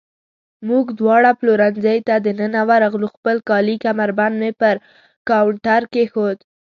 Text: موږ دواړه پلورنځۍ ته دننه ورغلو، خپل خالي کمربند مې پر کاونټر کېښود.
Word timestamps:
موږ 0.67 0.85
دواړه 0.99 1.31
پلورنځۍ 1.39 1.99
ته 2.07 2.15
دننه 2.27 2.61
ورغلو، 2.69 3.07
خپل 3.15 3.37
خالي 3.47 3.75
کمربند 3.85 4.35
مې 4.41 4.51
پر 4.59 4.75
کاونټر 5.29 5.81
کېښود. 5.93 6.37